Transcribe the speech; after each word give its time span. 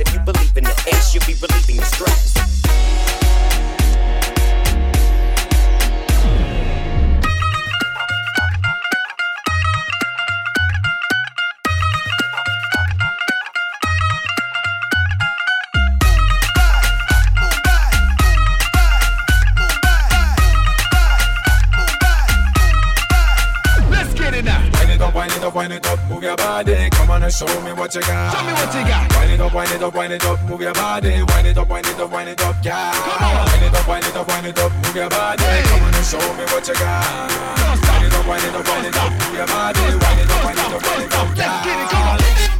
If 0.00 0.14
you 0.14 0.20
believe 0.20 0.56
in 0.56 0.64
the 0.64 0.70
ass, 0.94 1.14
you'll 1.14 1.26
be 1.26 1.34
relieving 1.34 1.76
the 1.76 1.84
stress. 1.84 2.59
Body. 27.30 27.42
Come 27.42 27.50
on 27.50 27.62
and 27.62 27.62
show 27.62 27.64
me 27.64 27.72
what 27.72 27.94
you 27.94 28.00
got. 28.02 28.32
Show 28.32 28.46
me 28.46 28.52
what 28.52 28.74
you 28.74 28.82
got. 28.86 29.16
Wind 29.16 29.32
it 29.32 29.40
up, 29.40 29.54
wind 29.54 29.70
it 29.70 29.82
up, 29.82 29.94
wind 29.94 30.12
it 30.12 30.24
up, 30.24 30.42
move 30.42 30.60
your 30.60 30.74
body. 30.74 31.22
Wind 31.22 31.46
it 31.46 31.58
up, 31.58 31.68
wind 31.68 31.86
it 31.86 32.00
up, 32.00 32.10
wind 32.10 32.28
it 32.28 32.42
up, 32.42 32.56
yeah. 32.64 32.92
Come 32.92 33.22
on. 33.22 33.46
Wind 33.46 33.64
it 33.64 33.74
up, 33.74 33.88
wind 33.88 34.04
it 34.04 34.16
up, 34.16 34.28
wind 34.28 34.46
it 34.46 34.58
up, 34.58 34.72
move 34.72 34.96
your 34.96 35.08
body. 35.08 35.42
Hey. 35.42 35.62
Come 35.62 35.82
on 35.82 35.94
and 35.94 36.06
show 36.06 36.18
me 36.34 36.44
what 36.50 36.66
you 36.66 36.74
got. 36.74 37.30
Wind 37.88 38.04
it 38.04 38.14
up, 38.14 38.26
wind 38.26 38.44
it 38.44 38.54
up, 38.54 38.66
wind 38.68 38.86
it 38.86 38.96
up, 38.96 39.12
move 39.12 39.36
your 39.36 39.46
body. 39.46 39.80
Wind 39.80 40.20
it 40.20 40.30
up, 40.30 40.44
wind 40.44 40.58
it 40.58 40.72
up, 40.74 40.82
wind 40.82 41.02
it 41.02 41.14
up, 41.14 41.36
yeah. 41.36 41.64
Get 41.64 41.80
it, 41.80 41.90
come 41.90 42.08
on. 42.08 42.59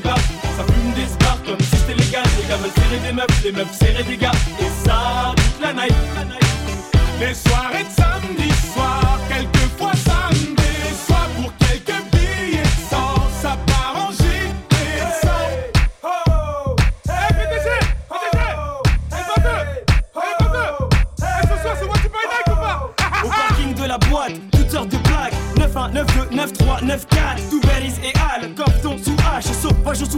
barres, 0.00 0.18
ça 0.56 0.64
fume 0.64 0.92
des 0.92 1.06
spars 1.06 1.38
comme 1.44 1.60
si 1.60 1.76
c'était 1.76 1.94
légal. 1.94 2.22
Les 2.40 2.48
gars 2.48 2.56
veulent 2.56 2.70
serrer 2.76 3.00
des 3.06 3.12
meufs, 3.12 3.44
les 3.44 3.52
meufs 3.52 3.72
serrer 3.72 4.02
des 4.04 4.16
gars. 4.16 4.32
Et 4.60 4.88
ça, 4.88 5.34
toute 5.36 5.60
la 5.62 5.72
night. 5.72 5.94
Les 7.20 7.34
soirées 7.34 7.84
de 7.84 7.94
samedi 7.94 8.43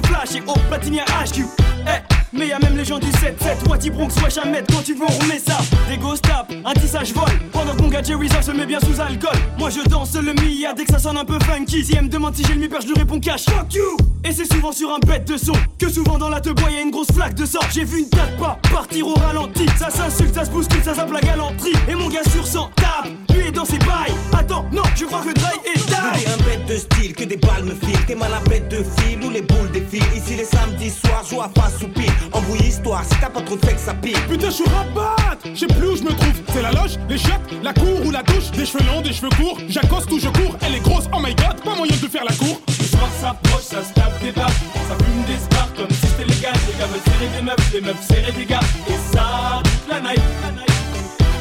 flash 0.06 0.34
et 0.36 0.42
au 0.46 0.54
platinier 0.68 1.02
HQ 1.02 1.44
Eh, 1.86 2.15
mais 2.36 2.48
y'a 2.48 2.58
même 2.58 2.76
les 2.76 2.84
gens 2.84 2.98
du 2.98 3.08
7-7 3.08 3.68
Wati 3.68 3.90
Bronx, 3.90 4.08
wesh 4.22 4.38
à 4.38 4.44
mettre 4.44 4.74
quand 4.74 4.82
tu 4.82 4.94
veux 4.94 5.04
on 5.08 5.22
remet 5.22 5.38
ça. 5.38 5.58
Des 5.88 5.96
ghost 5.96 6.22
tap, 6.22 6.52
un 6.64 6.72
tissage 6.74 7.12
vol. 7.12 7.24
Pendant 7.52 7.74
que 7.74 7.82
mon 7.82 7.88
gars 7.88 8.02
Jerry 8.02 8.28
se 8.28 8.50
met 8.50 8.66
bien 8.66 8.78
sous 8.80 9.00
alcool. 9.00 9.36
Moi 9.58 9.70
je 9.70 9.88
danse 9.88 10.14
le 10.14 10.32
Mia. 10.34 10.72
Dès 10.74 10.84
que 10.84 10.92
ça 10.92 10.98
sonne 10.98 11.16
un 11.16 11.24
peu 11.24 11.38
funky 11.40 11.84
Si 11.84 11.94
elle 11.96 12.04
me 12.04 12.08
demande 12.08 12.34
si 12.34 12.44
j'ai 12.44 12.54
le 12.54 12.60
mi-père 12.60 12.80
je 12.80 12.88
lui 12.88 12.94
réponds 12.94 13.20
cash. 13.20 13.44
Fuck 13.44 13.74
you. 13.74 13.96
Et 14.24 14.32
c'est 14.32 14.52
souvent 14.52 14.72
sur 14.72 14.92
un 14.92 14.98
bête 14.98 15.26
de 15.28 15.36
son. 15.36 15.52
Que 15.78 15.88
souvent 15.88 16.18
dans 16.18 16.28
la 16.28 16.40
te 16.40 16.50
bois 16.50 16.70
y'a 16.70 16.80
une 16.80 16.90
grosse 16.90 17.12
flaque 17.12 17.34
de 17.34 17.46
sang. 17.46 17.60
J'ai 17.72 17.84
vu 17.84 18.00
une 18.00 18.08
date 18.08 18.36
pas 18.38 18.58
partir 18.72 19.06
au 19.06 19.14
ralenti. 19.14 19.66
Ça 19.78 19.90
s'insulte, 19.90 20.34
ça 20.34 20.44
se 20.44 20.50
bouscule, 20.50 20.82
ça 20.82 20.94
zappe 20.94 21.12
la 21.12 21.20
galanterie. 21.20 21.72
Et 21.88 21.94
mon 21.94 22.08
gars 22.08 22.24
sur 22.30 22.46
100 22.46 22.70
tape, 22.76 23.10
lui 23.34 23.48
est 23.48 23.52
dans 23.52 23.64
ses 23.64 23.78
bails. 23.78 24.14
Attends, 24.36 24.66
non, 24.72 24.82
je 24.94 25.04
crois 25.04 25.20
que 25.20 25.32
Dry 25.32 25.56
est 25.74 25.78
die. 25.86 26.26
un 26.26 26.44
bête 26.44 26.66
de 26.66 26.76
style, 26.76 27.14
que 27.14 27.24
des 27.24 27.36
balles 27.36 27.64
me 27.64 27.74
filent. 27.74 28.04
T'es 28.06 28.14
mal 28.14 28.32
à 28.34 28.40
bête 28.48 28.68
de 28.68 28.78
fil 28.78 29.22
ou 29.24 29.30
les 29.30 29.42
boules 29.42 29.70
défilent. 29.72 30.02
Ici 30.16 30.36
les 30.36 30.44
samedis 30.44 30.90
soirs, 30.90 31.24
joue 31.28 31.40
à 31.40 31.50
face 31.54 31.82
ou 31.82 31.88
pile. 31.88 32.12
Embrouille 32.32 32.68
histoire, 32.68 33.04
si 33.04 33.18
t'as 33.20 33.30
pas 33.30 33.40
trop 33.40 33.56
de 33.56 33.60
que 33.60 33.78
ça 33.78 33.94
pile. 33.94 34.18
Putain, 34.28 34.46
je 34.46 34.54
suis 34.54 34.64
rabat 34.64 35.16
Je 35.54 35.60
sais 35.60 35.66
plus 35.66 35.88
où 35.88 35.96
je 35.96 36.02
me 36.02 36.10
trouve. 36.10 36.42
C'est 36.52 36.62
la 36.62 36.72
loge, 36.72 36.98
les 37.08 37.18
chiottes, 37.18 37.40
la 37.62 37.72
cour 37.72 38.04
ou 38.04 38.10
la 38.10 38.22
douche. 38.22 38.50
Des 38.52 38.66
cheveux 38.66 38.84
longs, 38.84 39.00
des 39.00 39.12
cheveux 39.12 39.30
courts. 39.30 39.58
J'accoste 39.68 40.10
ou 40.12 40.18
je 40.18 40.28
cours. 40.28 40.56
Elle 40.62 40.74
est 40.74 40.80
grosse, 40.80 41.04
oh 41.12 41.18
my 41.20 41.34
god, 41.34 41.62
pas 41.62 41.74
moyen 41.74 41.94
de 41.94 42.08
faire 42.08 42.24
la 42.24 42.34
cour. 42.34 42.60
Le 42.68 42.84
soir 42.84 43.08
s'approche, 43.20 43.62
ça 43.62 43.82
se 43.82 43.92
tape 43.92 44.20
des 44.22 44.32
barres, 44.32 44.48
ça 44.48 44.96
fume 45.04 45.24
des 45.26 45.38
spars 45.42 45.72
comme 45.76 45.90
si 45.90 46.06
c'était 46.06 46.24
légal. 46.24 46.54
Les 46.66 46.78
gars 46.78 46.86
veulent 46.86 47.00
serrer 47.04 47.28
des 47.36 47.42
meufs, 47.42 47.72
les 47.72 47.80
meufs 47.80 48.06
serrer 48.06 48.32
des 48.32 48.44
gars. 48.44 48.60
Et 48.88 49.14
ça, 49.14 49.62
toute 49.62 49.88
la 49.88 50.00
night. 50.00 50.22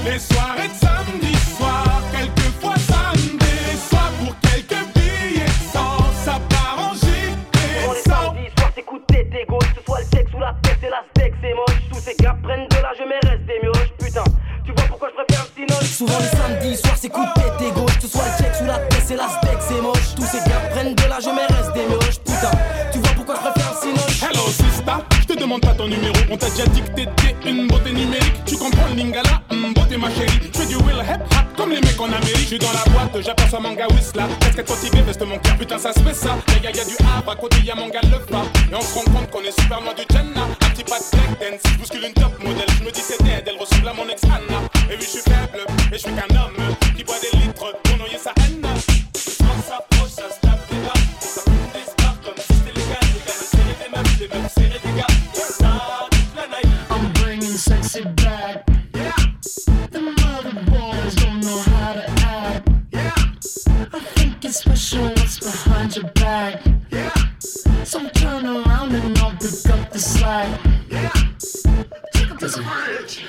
Les 0.06 0.20
soirées 0.20 0.68
de 0.68 0.80
samedi 0.80 1.35
Tous 11.92 12.00
ces 12.00 12.16
gars 12.16 12.36
prennent 12.42 12.68
de 12.68 12.76
l'âge, 12.76 12.98
mais 13.08 13.30
restent 13.30 13.46
des 13.46 13.60
mioches, 13.62 13.92
putain. 14.00 14.24
Tu 14.66 14.72
vois 14.72 14.86
pourquoi 14.88 15.10
je 15.10 15.24
préfère 15.24 15.46
le 15.58 15.86
Souvent 15.86 16.18
les 16.20 16.38
samedis 16.38 16.78
soirs, 16.78 16.98
c'est 16.98 17.10
coup 17.10 17.24
de 17.24 17.34
tête 17.42 17.62
et 17.62 17.72
gauche. 17.72 17.96
Que 17.98 18.02
ce 18.02 18.08
soit 18.08 18.24
le 18.26 18.44
check 18.44 18.56
sous 18.56 18.66
la 18.66 18.80
tête, 18.80 19.04
c'est 19.06 19.16
la 19.16 19.28
demande 25.46 25.62
pas 25.62 25.74
ton 25.74 25.88
numéro, 25.88 26.16
on 26.32 26.38
t'a 26.38 26.50
déjà 26.50 26.66
dit 26.66 26.82
que 26.82 26.90
t'étais 26.96 27.50
une 27.50 27.68
beauté 27.68 27.92
numérique. 27.92 28.34
Tu 28.46 28.58
comprends 28.58 28.88
le 28.90 28.96
lingala, 28.96 29.42
hum, 29.52 29.74
beauté 29.74 29.96
ma 29.96 30.10
chérie. 30.10 30.40
Je 30.42 30.60
fais 30.60 30.66
du 30.66 30.76
will 30.78 30.98
hip 31.06 31.22
hop 31.22 31.46
comme 31.56 31.70
les 31.70 31.82
mecs 31.82 32.02
en 32.02 32.06
Amérique. 32.06 32.38
Je 32.38 32.46
suis 32.46 32.60
dans 32.60 32.72
la 32.74 32.84
boîte, 32.92 33.24
j'aperçois 33.24 33.60
mon 33.60 33.74
gars 33.74 33.88
Whistla. 33.92 34.28
Casquette 34.40 34.70
motivée, 34.70 35.02
veste 35.04 35.22
mon 35.22 35.38
cœur, 35.38 35.56
putain 35.58 35.78
ça 35.78 35.94
se 35.94 36.00
fait 36.00 36.16
ça. 36.16 36.36
Les 36.48 36.62
gars, 36.62 36.72
y'a 36.72 36.84
du 36.84 36.96
Havre, 37.00 37.32
à 37.32 37.36
côté 37.36 37.58
y'a 37.64 37.76
mon 37.76 37.90
gars 37.90 38.02
le 38.04 38.18
phare. 38.28 38.46
Et 38.72 38.76
on 38.76 38.82
se 38.82 38.94
rend 38.96 39.04
compte 39.04 39.30
qu'on 39.30 39.42
est 39.42 39.60
super 39.60 39.82
loin 39.82 39.94
du 39.94 40.02
Jenna. 40.10 40.42
Un 40.42 40.70
petit 40.72 40.84
pas 40.84 40.98
de 40.98 41.06
break 41.14 41.40
dance, 41.40 41.62
je 41.72 41.78
bouscule 41.78 42.06
une 42.06 42.14
top 42.14 42.34
modèle. 42.44 42.70
Je 42.80 42.84
me 42.84 42.92
dis 42.92 43.02
c'est 43.02 43.22
dead, 43.24 43.44
elle 43.46 43.60
ressemble 43.60 43.88
à 43.88 43.94
mon 43.94 44.10
ex 44.10 44.24
Anna. 44.24 44.60
Et 44.90 44.96
oui, 44.98 45.02
je 45.02 45.06
suis 45.06 45.22
faible, 45.22 45.62
et 45.92 45.94
je 45.94 46.02
suis 46.02 46.12
qu'un 46.12 46.36
homme 46.36 46.58
qui 46.98 47.04
boit 47.04 47.20
des 47.22 47.38
litres 47.38 47.72
pour 47.84 47.98
noyer 47.98 48.18
sa 48.18 48.34
haine. 48.42 48.66
Soir 49.14 49.56
s'approche, 49.68 50.45
especially 64.56 65.10
what's 65.10 65.40
behind 65.40 65.96
your 65.98 66.10
back. 66.12 66.64
Yeah. 66.90 67.14
So 67.84 68.08
turn 68.10 68.46
around 68.46 68.96
and 68.96 69.18
I'll 69.20 69.32
pick 69.32 69.70
up 69.70 69.92
the 69.92 70.00
slack. 70.00 70.48
Yeah. 70.90 71.12
Take 72.14 72.32
up 72.32 72.40
this 72.40 72.56
bridge. 72.58 73.26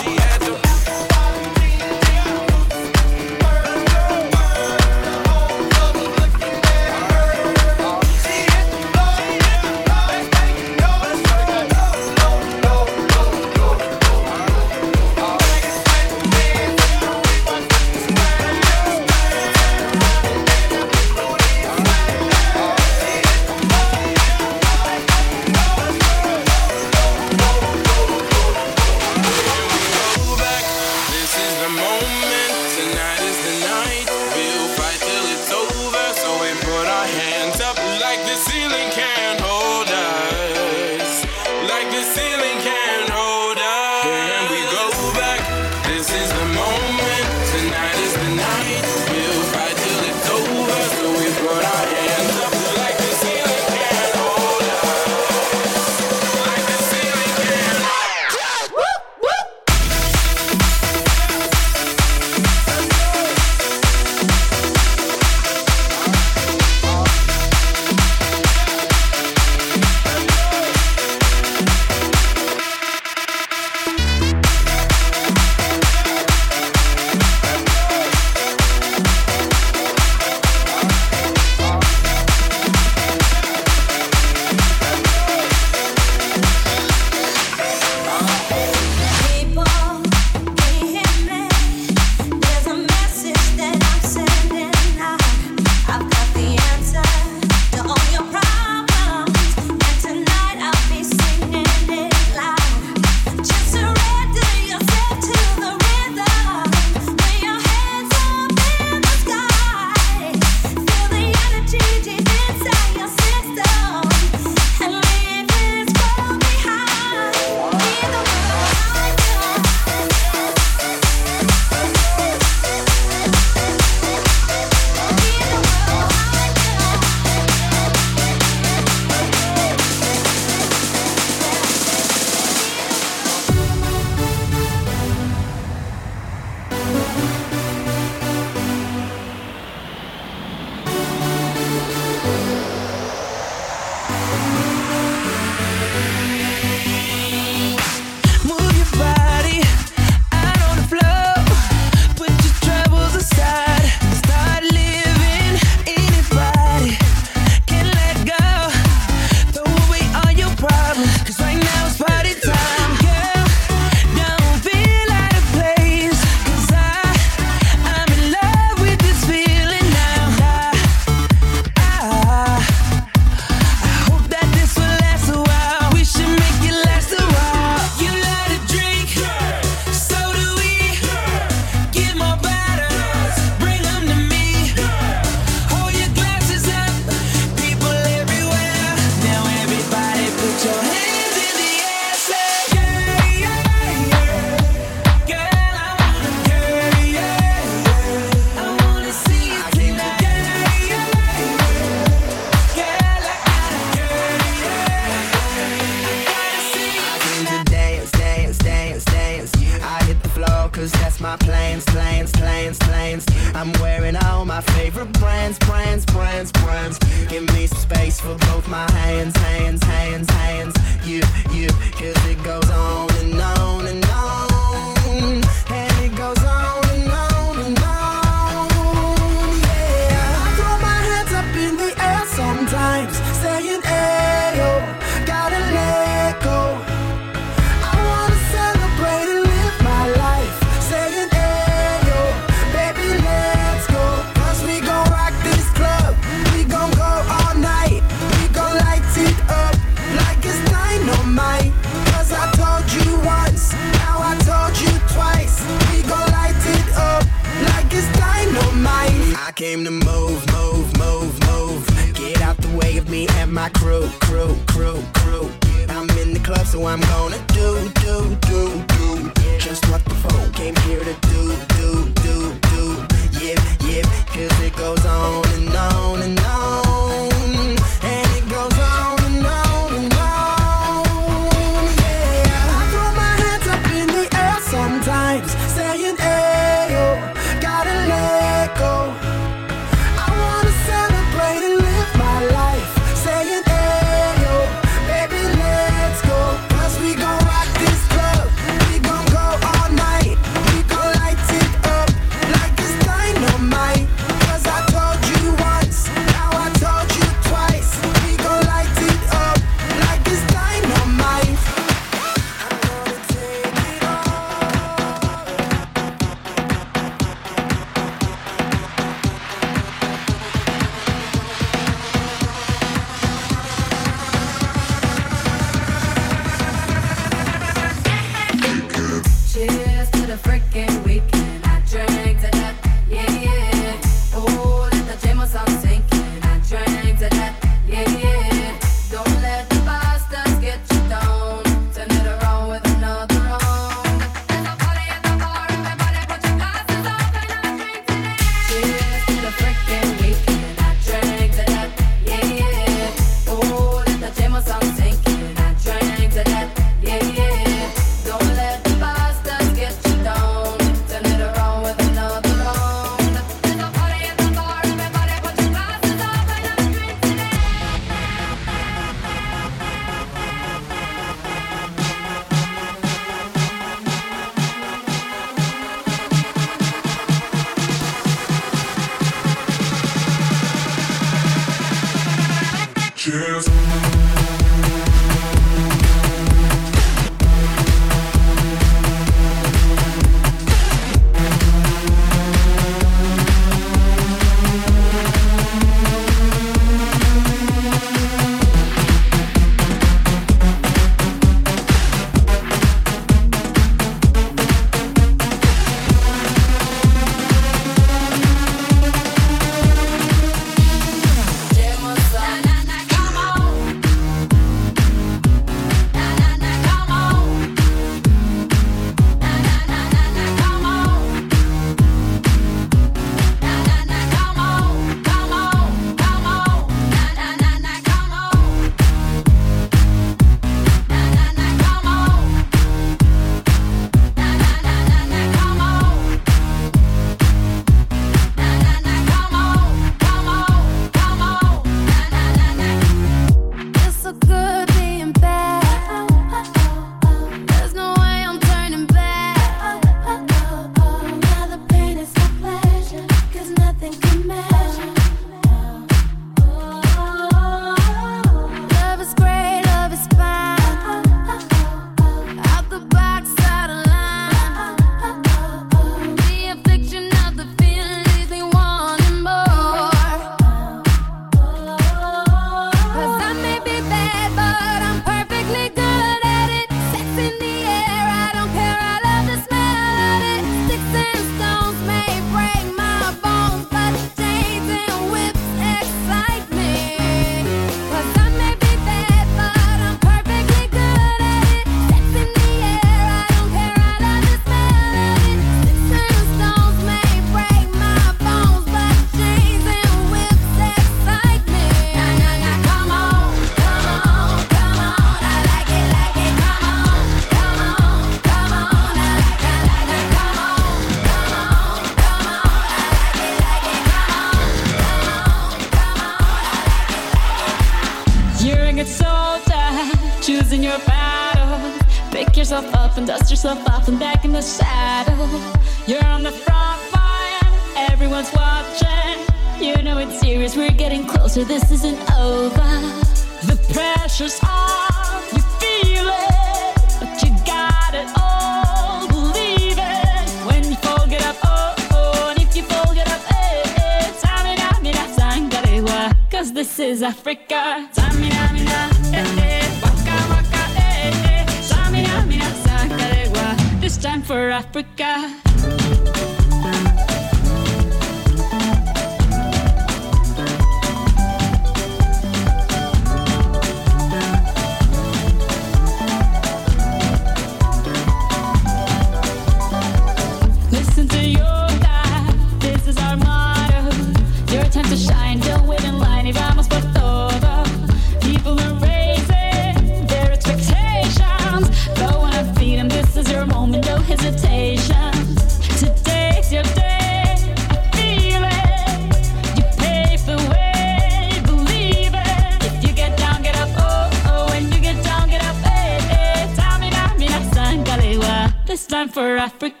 Africa. 599.61 600.00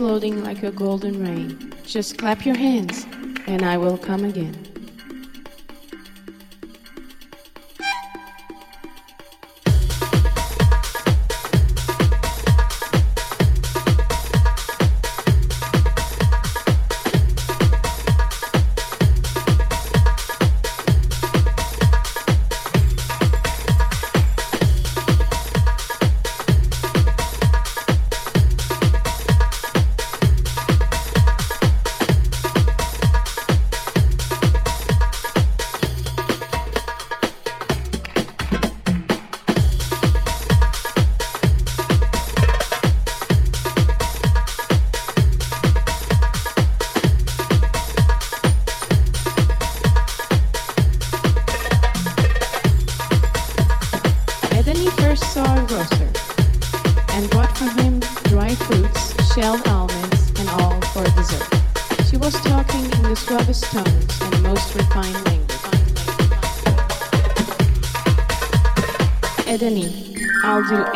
Floating 0.00 0.42
like 0.42 0.62
a 0.62 0.70
golden 0.70 1.22
rain. 1.22 1.74
Just 1.84 2.16
clap 2.16 2.46
your 2.46 2.56
hands, 2.56 3.04
and 3.46 3.62
I 3.62 3.76
will 3.76 3.98
come 3.98 4.24
again. 4.24 4.59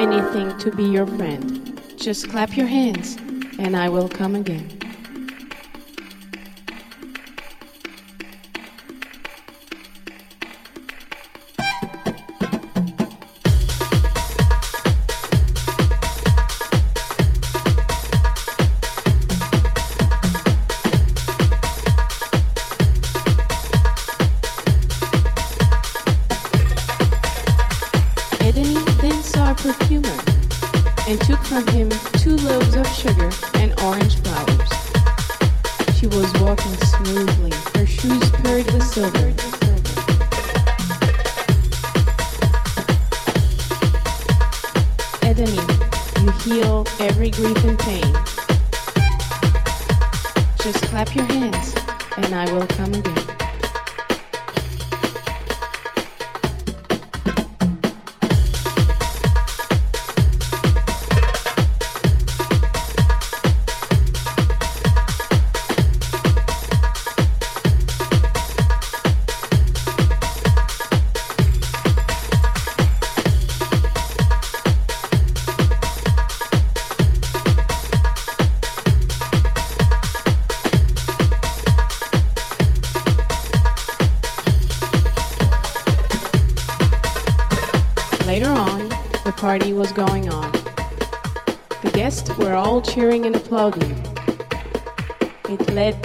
Anything 0.05 0.57
to 0.59 0.71
be 0.71 0.85
your 0.85 1.07
friend. 1.07 1.81
Just 1.97 2.29
clap 2.29 2.59
your 2.59 2.67
hands, 2.67 3.17
and 3.59 3.75
I 3.75 3.89
will 3.89 4.09
come 4.09 4.35
again. 4.35 4.84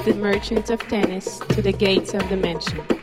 The 0.05 0.13
merchant 0.15 0.69
of 0.69 0.79
tennis 0.87 1.39
to 1.39 1.61
the 1.61 1.73
gates 1.73 2.13
of 2.13 2.27
the 2.29 2.37
mansion. 2.37 2.98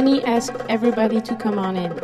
Edeni 0.00 0.24
asked 0.24 0.56
everybody 0.70 1.20
to 1.20 1.36
come 1.36 1.58
on 1.58 1.76
in. 1.76 1.94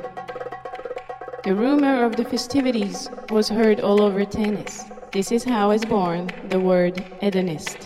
The 1.45 1.55
rumor 1.55 2.05
of 2.05 2.17
the 2.17 2.27
festivities 2.27 3.09
was 3.31 3.49
heard 3.49 3.81
all 3.81 4.03
over 4.03 4.23
tennis. 4.27 4.85
This 5.13 5.33
is 5.33 5.45
how 5.45 5.71
is 5.71 5.83
born 5.87 6.31
the 6.51 6.61
word 6.61 7.03
Edenist. 7.23 7.86